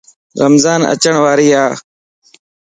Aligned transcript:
رمضان 0.41 0.81
اچڻ 0.91 1.15
وارائي 1.23 1.53